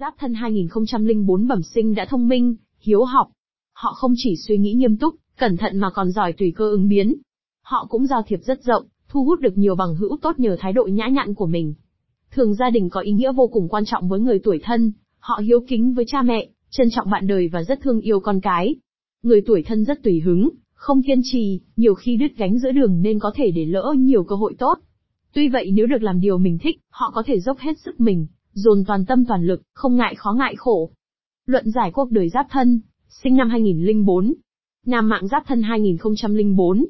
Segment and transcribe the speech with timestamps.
[0.00, 3.28] Giáp thân 2004 bẩm sinh đã thông minh, hiếu học.
[3.74, 6.88] Họ không chỉ suy nghĩ nghiêm túc, cẩn thận mà còn giỏi tùy cơ ứng
[6.88, 7.16] biến.
[7.62, 10.72] Họ cũng giao thiệp rất rộng, thu hút được nhiều bằng hữu tốt nhờ thái
[10.72, 11.74] độ nhã nhặn của mình.
[12.30, 15.40] Thường gia đình có ý nghĩa vô cùng quan trọng với người tuổi thân, họ
[15.44, 18.76] hiếu kính với cha mẹ, trân trọng bạn đời và rất thương yêu con cái.
[19.22, 23.02] Người tuổi thân rất tùy hứng, không kiên trì, nhiều khi đứt gánh giữa đường
[23.02, 24.78] nên có thể để lỡ nhiều cơ hội tốt.
[25.32, 28.26] Tuy vậy nếu được làm điều mình thích, họ có thể dốc hết sức mình,
[28.58, 30.90] dồn toàn tâm toàn lực, không ngại khó ngại khổ.
[31.46, 34.34] Luận giải cuộc đời giáp thân, sinh năm 2004.
[34.86, 36.86] Nam mạng giáp thân 2004.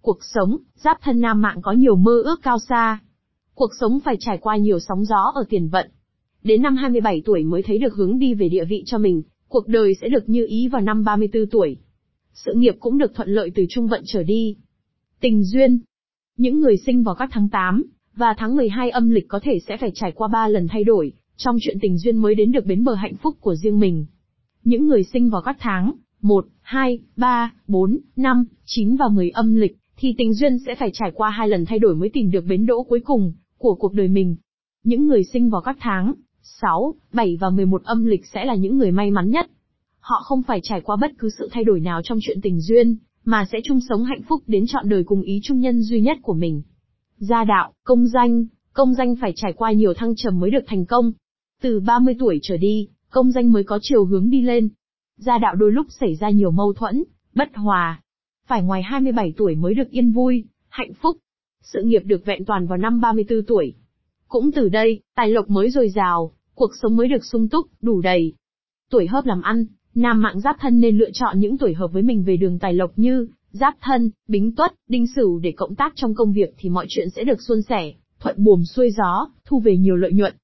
[0.00, 3.00] Cuộc sống, giáp thân nam mạng có nhiều mơ ước cao xa.
[3.54, 5.90] Cuộc sống phải trải qua nhiều sóng gió ở tiền vận.
[6.42, 9.68] Đến năm 27 tuổi mới thấy được hướng đi về địa vị cho mình, cuộc
[9.68, 11.76] đời sẽ được như ý vào năm 34 tuổi.
[12.32, 14.56] Sự nghiệp cũng được thuận lợi từ trung vận trở đi.
[15.20, 15.80] Tình duyên.
[16.36, 17.82] Những người sinh vào các tháng 8
[18.16, 21.12] và tháng 12 âm lịch có thể sẽ phải trải qua 3 lần thay đổi,
[21.36, 24.06] trong chuyện tình duyên mới đến được bến bờ hạnh phúc của riêng mình.
[24.64, 25.92] Những người sinh vào các tháng
[26.22, 30.90] 1, 2, 3, 4, 5, 9 và 10 âm lịch, thì tình duyên sẽ phải
[30.92, 33.94] trải qua hai lần thay đổi mới tìm được bến đỗ cuối cùng của cuộc
[33.94, 34.36] đời mình.
[34.84, 38.78] Những người sinh vào các tháng 6, 7 và 11 âm lịch sẽ là những
[38.78, 39.50] người may mắn nhất.
[40.00, 42.96] Họ không phải trải qua bất cứ sự thay đổi nào trong chuyện tình duyên,
[43.24, 46.18] mà sẽ chung sống hạnh phúc đến trọn đời cùng ý chung nhân duy nhất
[46.22, 46.62] của mình.
[47.18, 50.86] Gia đạo, công danh, công danh phải trải qua nhiều thăng trầm mới được thành
[50.86, 51.12] công.
[51.62, 54.68] Từ 30 tuổi trở đi, công danh mới có chiều hướng đi lên.
[55.16, 58.02] Gia đạo đôi lúc xảy ra nhiều mâu thuẫn, bất hòa.
[58.46, 61.16] Phải ngoài 27 tuổi mới được yên vui, hạnh phúc.
[61.62, 63.74] Sự nghiệp được vẹn toàn vào năm 34 tuổi.
[64.28, 68.00] Cũng từ đây, tài lộc mới dồi dào, cuộc sống mới được sung túc, đủ
[68.00, 68.32] đầy.
[68.90, 72.02] Tuổi hợp làm ăn, nam mạng giáp thân nên lựa chọn những tuổi hợp với
[72.02, 75.92] mình về đường tài lộc như giáp thân, bính tuất, đinh sửu để cộng tác
[75.96, 79.60] trong công việc thì mọi chuyện sẽ được suôn sẻ, thuận buồm xuôi gió, thu
[79.60, 80.34] về nhiều lợi nhuận.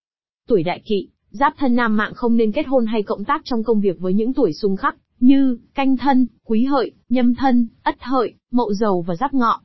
[0.48, 3.64] Tuổi đại kỵ, giáp thân nam mạng không nên kết hôn hay cộng tác trong
[3.64, 7.96] công việc với những tuổi xung khắc, như canh thân, quý hợi, nhâm thân, ất
[8.00, 9.60] hợi, mậu dầu và giáp ngọ.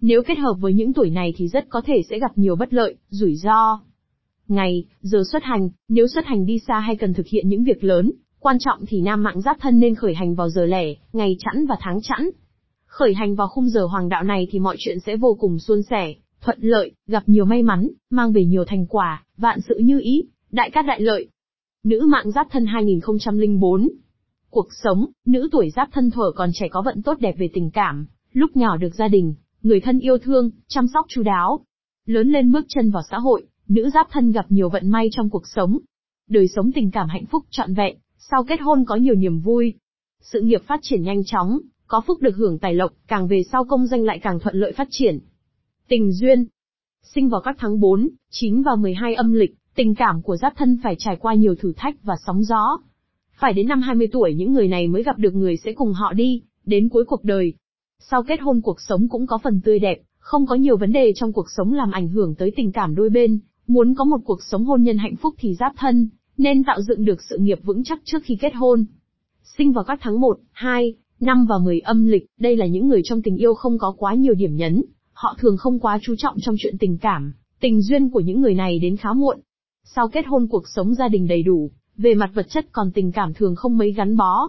[0.00, 2.74] Nếu kết hợp với những tuổi này thì rất có thể sẽ gặp nhiều bất
[2.74, 3.80] lợi, rủi ro.
[4.48, 7.84] Ngày, giờ xuất hành, nếu xuất hành đi xa hay cần thực hiện những việc
[7.84, 11.36] lớn, quan trọng thì nam mạng giáp thân nên khởi hành vào giờ lẻ, ngày
[11.38, 12.30] chẵn và tháng chẵn.
[12.88, 15.82] Khởi hành vào khung giờ hoàng đạo này thì mọi chuyện sẽ vô cùng suôn
[15.82, 20.00] sẻ, thuận lợi, gặp nhiều may mắn, mang về nhiều thành quả, vạn sự như
[20.00, 21.28] ý, đại cát đại lợi.
[21.84, 23.88] Nữ mạng giáp thân 2004
[24.50, 27.70] Cuộc sống, nữ tuổi giáp thân thuở còn trẻ có vận tốt đẹp về tình
[27.70, 31.60] cảm, lúc nhỏ được gia đình, người thân yêu thương, chăm sóc chu đáo.
[32.06, 35.30] Lớn lên bước chân vào xã hội, nữ giáp thân gặp nhiều vận may trong
[35.30, 35.78] cuộc sống.
[36.28, 39.74] Đời sống tình cảm hạnh phúc trọn vẹn, sau kết hôn có nhiều niềm vui.
[40.22, 43.64] Sự nghiệp phát triển nhanh chóng, có phúc được hưởng tài lộc, càng về sau
[43.64, 45.18] công danh lại càng thuận lợi phát triển.
[45.88, 46.46] Tình duyên
[47.14, 50.78] Sinh vào các tháng 4, 9 và 12 âm lịch, tình cảm của giáp thân
[50.82, 52.78] phải trải qua nhiều thử thách và sóng gió.
[53.40, 56.12] Phải đến năm 20 tuổi những người này mới gặp được người sẽ cùng họ
[56.12, 57.52] đi, đến cuối cuộc đời.
[57.98, 61.12] Sau kết hôn cuộc sống cũng có phần tươi đẹp, không có nhiều vấn đề
[61.14, 64.42] trong cuộc sống làm ảnh hưởng tới tình cảm đôi bên, muốn có một cuộc
[64.42, 67.84] sống hôn nhân hạnh phúc thì giáp thân, nên tạo dựng được sự nghiệp vững
[67.84, 68.84] chắc trước khi kết hôn.
[69.42, 73.00] Sinh vào các tháng 1, 2, 5 và 10 âm lịch, đây là những người
[73.04, 76.36] trong tình yêu không có quá nhiều điểm nhấn, họ thường không quá chú trọng
[76.40, 79.40] trong chuyện tình cảm, tình duyên của những người này đến khá muộn.
[79.84, 83.12] Sau kết hôn cuộc sống gia đình đầy đủ, về mặt vật chất còn tình
[83.12, 84.48] cảm thường không mấy gắn bó.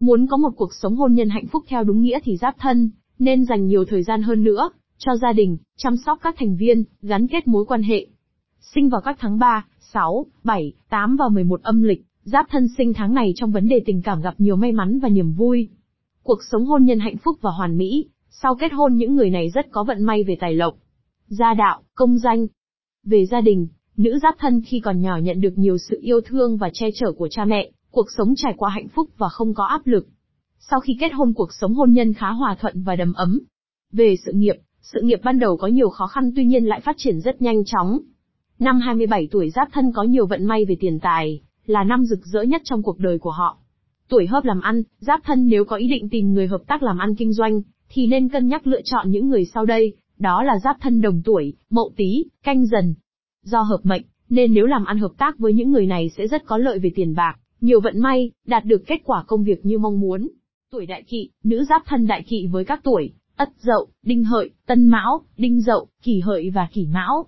[0.00, 2.90] Muốn có một cuộc sống hôn nhân hạnh phúc theo đúng nghĩa thì giáp thân,
[3.18, 6.84] nên dành nhiều thời gian hơn nữa, cho gia đình, chăm sóc các thành viên,
[7.02, 8.06] gắn kết mối quan hệ.
[8.60, 12.94] Sinh vào các tháng 3, 6, 7, 8 và 11 âm lịch, giáp thân sinh
[12.94, 15.68] tháng này trong vấn đề tình cảm gặp nhiều may mắn và niềm vui.
[16.22, 19.50] Cuộc sống hôn nhân hạnh phúc và hoàn mỹ, sau kết hôn những người này
[19.50, 20.74] rất có vận may về tài lộc,
[21.26, 22.46] gia đạo, công danh.
[23.04, 26.56] Về gia đình, nữ giáp thân khi còn nhỏ nhận được nhiều sự yêu thương
[26.56, 29.64] và che chở của cha mẹ, cuộc sống trải qua hạnh phúc và không có
[29.64, 30.08] áp lực.
[30.58, 33.40] Sau khi kết hôn cuộc sống hôn nhân khá hòa thuận và đầm ấm.
[33.92, 36.96] Về sự nghiệp, sự nghiệp ban đầu có nhiều khó khăn tuy nhiên lại phát
[36.98, 37.98] triển rất nhanh chóng.
[38.58, 42.26] Năm 27 tuổi giáp thân có nhiều vận may về tiền tài, là năm rực
[42.26, 43.58] rỡ nhất trong cuộc đời của họ.
[44.10, 46.98] Tuổi hợp làm ăn, giáp thân nếu có ý định tìm người hợp tác làm
[46.98, 50.58] ăn kinh doanh, thì nên cân nhắc lựa chọn những người sau đây, đó là
[50.64, 52.94] giáp thân đồng tuổi, mậu tý, canh dần.
[53.42, 56.44] Do hợp mệnh, nên nếu làm ăn hợp tác với những người này sẽ rất
[56.46, 59.78] có lợi về tiền bạc, nhiều vận may, đạt được kết quả công việc như
[59.78, 60.28] mong muốn.
[60.72, 64.50] Tuổi đại kỵ, nữ giáp thân đại kỵ với các tuổi, ất dậu, đinh hợi,
[64.66, 67.26] tân mão, đinh dậu, kỷ hợi và kỷ mão.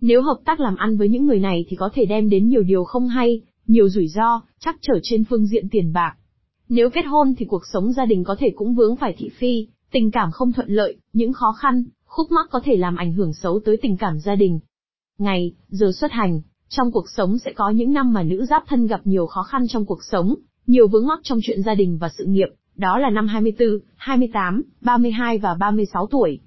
[0.00, 2.62] Nếu hợp tác làm ăn với những người này thì có thể đem đến nhiều
[2.62, 6.14] điều không hay, nhiều rủi ro, chắc trở trên phương diện tiền bạc.
[6.68, 9.66] Nếu kết hôn thì cuộc sống gia đình có thể cũng vướng phải thị phi,
[9.92, 13.32] tình cảm không thuận lợi, những khó khăn, khúc mắc có thể làm ảnh hưởng
[13.32, 14.60] xấu tới tình cảm gia đình.
[15.18, 18.86] Ngày, giờ xuất hành, Trong cuộc sống sẽ có những năm mà nữ giáp thân
[18.86, 20.34] gặp nhiều khó khăn trong cuộc sống,
[20.66, 24.62] nhiều vướng mắc trong chuyện gia đình và sự nghiệp, đó là năm 24, 28,
[24.80, 26.40] 32 và 36 tuổi.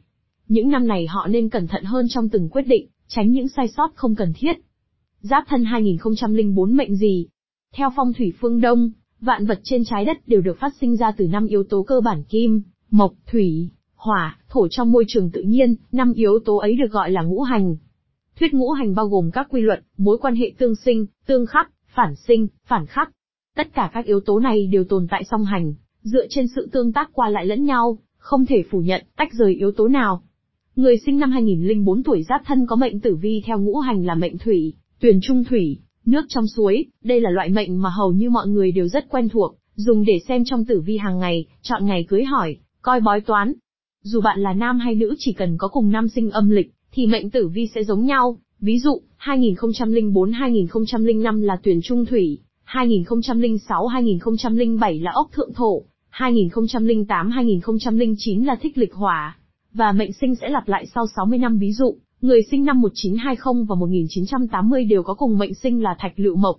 [0.47, 3.67] Những năm này họ nên cẩn thận hơn trong từng quyết định, tránh những sai
[3.67, 4.53] sót không cần thiết.
[5.21, 7.27] Giáp thân 2004 mệnh gì?
[7.75, 11.11] Theo phong thủy phương Đông, vạn vật trên trái đất đều được phát sinh ra
[11.11, 15.41] từ năm yếu tố cơ bản kim, mộc, thủy, hỏa, thổ trong môi trường tự
[15.41, 17.75] nhiên, năm yếu tố ấy được gọi là ngũ hành.
[18.39, 21.71] Thuyết ngũ hành bao gồm các quy luật, mối quan hệ tương sinh, tương khắc,
[21.95, 23.11] phản sinh, phản khắc.
[23.55, 26.93] Tất cả các yếu tố này đều tồn tại song hành, dựa trên sự tương
[26.93, 30.23] tác qua lại lẫn nhau, không thể phủ nhận, tách rời yếu tố nào.
[30.75, 34.15] Người sinh năm 2004 tuổi giáp thân có mệnh tử vi theo ngũ hành là
[34.15, 38.29] mệnh thủy, tuyển trung thủy, nước trong suối, đây là loại mệnh mà hầu như
[38.29, 41.85] mọi người đều rất quen thuộc, dùng để xem trong tử vi hàng ngày, chọn
[41.85, 43.53] ngày cưới hỏi, coi bói toán.
[44.03, 47.07] Dù bạn là nam hay nữ chỉ cần có cùng năm sinh âm lịch, thì
[47.07, 55.11] mệnh tử vi sẽ giống nhau, ví dụ, 2004-2005 là tuyển trung thủy, 2006-2007 là
[55.11, 59.37] ốc thượng thổ, 2008-2009 là thích lịch hỏa,
[59.73, 63.65] và mệnh sinh sẽ lặp lại sau 60 năm ví dụ, người sinh năm 1920
[63.69, 66.55] và 1980 đều có cùng mệnh sinh là thạch lựu mộc.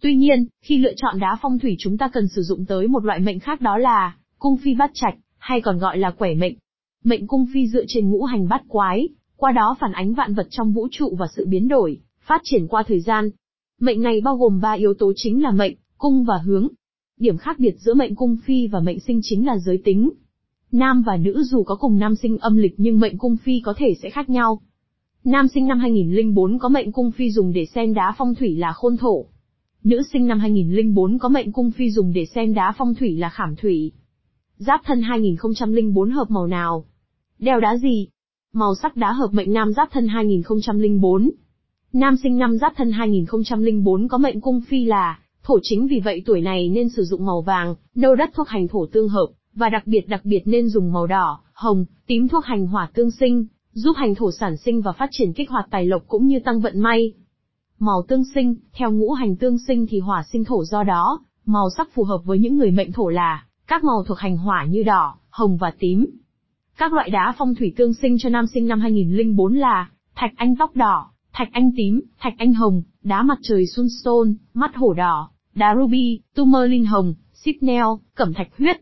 [0.00, 3.04] Tuy nhiên, khi lựa chọn đá phong thủy chúng ta cần sử dụng tới một
[3.04, 6.54] loại mệnh khác đó là cung phi bát trạch, hay còn gọi là quẻ mệnh.
[7.04, 10.46] Mệnh cung phi dựa trên ngũ hành bát quái, qua đó phản ánh vạn vật
[10.50, 13.30] trong vũ trụ và sự biến đổi, phát triển qua thời gian.
[13.80, 16.68] Mệnh này bao gồm ba yếu tố chính là mệnh, cung và hướng.
[17.18, 20.10] Điểm khác biệt giữa mệnh cung phi và mệnh sinh chính là giới tính.
[20.72, 23.74] Nam và nữ dù có cùng nam sinh âm lịch nhưng mệnh cung phi có
[23.76, 24.60] thể sẽ khác nhau.
[25.24, 28.72] Nam sinh năm 2004 có mệnh cung phi dùng để xem đá phong thủy là
[28.72, 29.26] khôn thổ.
[29.84, 33.28] Nữ sinh năm 2004 có mệnh cung phi dùng để xem đá phong thủy là
[33.28, 33.92] khảm thủy.
[34.56, 36.84] Giáp thân 2004 hợp màu nào?
[37.38, 38.08] Đeo đá gì?
[38.52, 41.30] Màu sắc đá hợp mệnh nam giáp thân 2004.
[41.92, 46.22] Nam sinh năm giáp thân 2004 có mệnh cung phi là thổ chính vì vậy
[46.26, 49.68] tuổi này nên sử dụng màu vàng, nâu đất thuốc hành thổ tương hợp, và
[49.68, 53.46] đặc biệt đặc biệt nên dùng màu đỏ, hồng, tím thuốc hành hỏa tương sinh,
[53.72, 56.60] giúp hành thổ sản sinh và phát triển kích hoạt tài lộc cũng như tăng
[56.60, 57.12] vận may.
[57.78, 61.70] Màu tương sinh, theo ngũ hành tương sinh thì hỏa sinh thổ do đó, màu
[61.76, 64.82] sắc phù hợp với những người mệnh thổ là các màu thuộc hành hỏa như
[64.82, 66.06] đỏ, hồng và tím.
[66.78, 70.56] Các loại đá phong thủy tương sinh cho nam sinh năm 2004 là thạch anh
[70.56, 75.30] tóc đỏ, thạch anh tím, thạch anh hồng, đá mặt trời sunstone, mắt hổ đỏ,
[75.54, 77.84] đá ruby, tourmaline hồng, sipnel,
[78.14, 78.80] cẩm thạch huyết.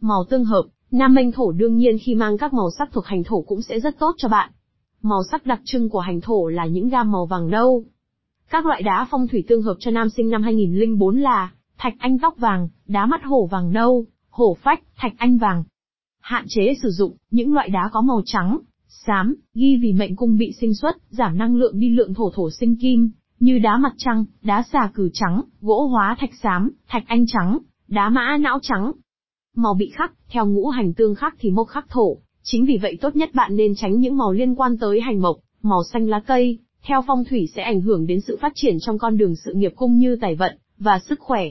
[0.00, 3.24] Màu tương hợp, nam mệnh thổ đương nhiên khi mang các màu sắc thuộc hành
[3.24, 4.50] thổ cũng sẽ rất tốt cho bạn.
[5.02, 7.84] Màu sắc đặc trưng của hành thổ là những gam màu vàng nâu.
[8.50, 12.18] Các loại đá phong thủy tương hợp cho nam sinh năm 2004 là thạch anh
[12.18, 15.64] tóc vàng, đá mắt hổ vàng nâu, hổ phách, thạch anh vàng.
[16.20, 20.38] Hạn chế sử dụng những loại đá có màu trắng, xám, ghi vì mệnh cung
[20.38, 23.10] bị sinh xuất, giảm năng lượng đi lượng thổ thổ sinh kim,
[23.40, 27.58] như đá mặt trăng, đá xà cử trắng, gỗ hóa thạch xám, thạch anh trắng,
[27.88, 28.92] đá mã não trắng.
[29.58, 32.98] Màu bị khắc, theo ngũ hành tương khắc thì mộc khắc thổ, chính vì vậy
[33.00, 36.20] tốt nhất bạn nên tránh những màu liên quan tới hành mộc, màu xanh lá
[36.20, 39.52] cây, theo phong thủy sẽ ảnh hưởng đến sự phát triển trong con đường sự
[39.54, 41.44] nghiệp cung như tài vận và sức khỏe.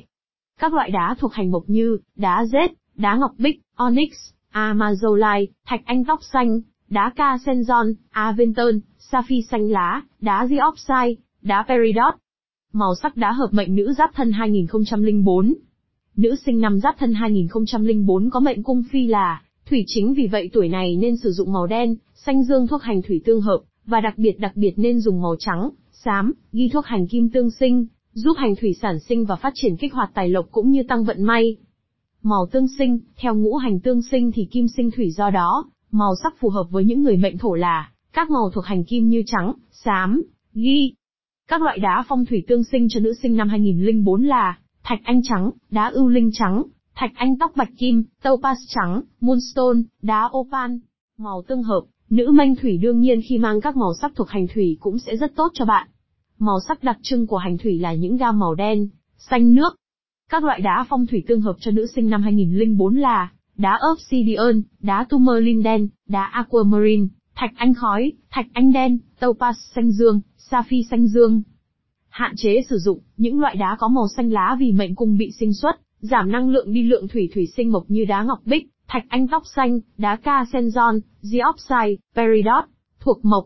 [0.60, 4.12] Các loại đá thuộc hành mộc như đá rết, đá ngọc bích, onyx,
[4.54, 11.66] amazolite, thạch anh tóc xanh, đá ca senzon, aventon, sapphire xanh lá, đá diopside, đá
[11.68, 12.14] peridot.
[12.74, 15.54] Màu sắc đá hợp mệnh nữ giáp thân 2004.
[16.16, 20.50] Nữ sinh năm giáp thân 2004 có mệnh cung phi là thủy chính vì vậy
[20.54, 24.02] tuổi này nên sử dụng màu đen, xanh dương thuốc hành thủy tương hợp, và
[24.02, 27.86] đặc biệt đặc biệt nên dùng màu trắng, xám, ghi thuốc hành kim tương sinh,
[28.14, 31.04] giúp hành thủy sản sinh và phát triển kích hoạt tài lộc cũng như tăng
[31.04, 31.58] vận may.
[32.24, 36.14] Màu tương sinh, theo ngũ hành tương sinh thì kim sinh thủy do đó, màu
[36.24, 39.24] sắc phù hợp với những người mệnh thổ là các màu thuộc hành kim như
[39.26, 40.24] trắng, xám,
[40.54, 40.94] ghi.
[41.48, 45.22] Các loại đá phong thủy tương sinh cho nữ sinh năm 2004 là thạch anh
[45.24, 46.64] trắng, đá ưu linh trắng,
[46.96, 50.72] thạch anh tóc bạch kim, topaz trắng, moonstone, đá opal.
[51.18, 54.48] Màu tương hợp, nữ mệnh thủy đương nhiên khi mang các màu sắc thuộc hành
[54.54, 55.88] thủy cũng sẽ rất tốt cho bạn.
[56.40, 59.76] Màu sắc đặc trưng của hành thủy là những gam màu đen, xanh nước.
[60.30, 64.62] Các loại đá phong thủy tương hợp cho nữ sinh năm 2004 là đá obsidian,
[64.80, 70.88] đá tourmaline đen, đá aquamarine, thạch anh khói, thạch anh đen, topaz xanh dương, sapphire
[70.90, 71.42] xanh dương.
[72.16, 75.32] Hạn chế sử dụng những loại đá có màu xanh lá vì mệnh cung bị
[75.40, 78.68] sinh xuất, giảm năng lượng đi lượng thủy thủy sinh mộc như đá ngọc bích,
[78.88, 82.64] thạch anh tóc xanh, đá ca senzon, diopside, peridot,
[83.00, 83.46] thuộc mộc.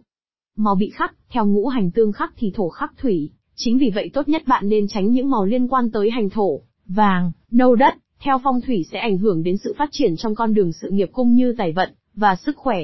[0.58, 4.10] Màu bị khắc, theo ngũ hành tương khắc thì thổ khắc thủy, chính vì vậy
[4.14, 7.94] tốt nhất bạn nên tránh những màu liên quan tới hành thổ, vàng, nâu đất,
[8.20, 11.10] theo phong thủy sẽ ảnh hưởng đến sự phát triển trong con đường sự nghiệp
[11.12, 12.80] cung như tài vận và sức khỏe.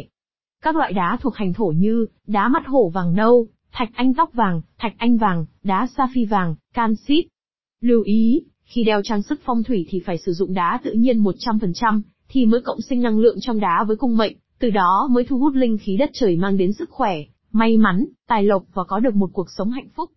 [0.64, 3.48] Các loại đá thuộc hành thổ như đá mắt hổ vàng nâu,
[3.78, 7.26] thạch anh tóc vàng, thạch anh vàng, đá sa phi vàng, canxit.
[7.82, 11.24] Lưu ý, khi đeo trang sức phong thủy thì phải sử dụng đá tự nhiên
[11.24, 15.24] 100%, thì mới cộng sinh năng lượng trong đá với cung mệnh, từ đó mới
[15.24, 17.18] thu hút linh khí đất trời mang đến sức khỏe,
[17.52, 20.12] may mắn, tài lộc và có được một cuộc sống hạnh phúc.